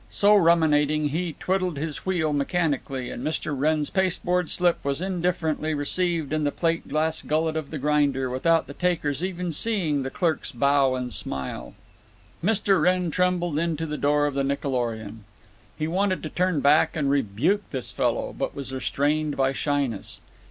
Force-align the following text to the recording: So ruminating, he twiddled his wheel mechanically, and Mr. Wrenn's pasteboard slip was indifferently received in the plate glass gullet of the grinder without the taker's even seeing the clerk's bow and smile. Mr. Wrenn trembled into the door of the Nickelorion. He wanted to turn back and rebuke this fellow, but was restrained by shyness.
So 0.09 0.33
ruminating, 0.33 1.09
he 1.09 1.33
twiddled 1.39 1.77
his 1.77 2.07
wheel 2.07 2.33
mechanically, 2.33 3.11
and 3.11 3.23
Mr. 3.23 3.55
Wrenn's 3.55 3.91
pasteboard 3.91 4.49
slip 4.49 4.83
was 4.83 4.99
indifferently 4.99 5.75
received 5.75 6.33
in 6.33 6.43
the 6.43 6.51
plate 6.51 6.87
glass 6.87 7.21
gullet 7.21 7.55
of 7.55 7.69
the 7.69 7.77
grinder 7.77 8.27
without 8.27 8.65
the 8.65 8.73
taker's 8.73 9.23
even 9.23 9.51
seeing 9.51 10.01
the 10.01 10.09
clerk's 10.09 10.51
bow 10.51 10.95
and 10.95 11.13
smile. 11.13 11.75
Mr. 12.43 12.81
Wrenn 12.81 13.11
trembled 13.11 13.59
into 13.59 13.85
the 13.85 13.95
door 13.95 14.25
of 14.25 14.33
the 14.33 14.43
Nickelorion. 14.43 15.19
He 15.77 15.87
wanted 15.87 16.23
to 16.23 16.29
turn 16.29 16.61
back 16.61 16.95
and 16.95 17.07
rebuke 17.11 17.69
this 17.69 17.91
fellow, 17.91 18.33
but 18.35 18.55
was 18.55 18.73
restrained 18.73 19.37
by 19.37 19.51
shyness. 19.53 20.19